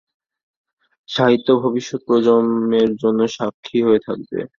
সাহিত্য 1.09 1.47
ভবিষ্যৎ 1.63 2.01
প্রজন্মের 2.07 2.89
জন্য 2.95 3.19
সাক্ষী 3.35 3.79
হয়ে 3.83 4.01
থাকবে। 4.07 4.39